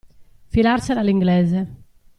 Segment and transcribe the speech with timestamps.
[0.49, 1.59] Filarsela all'inglese.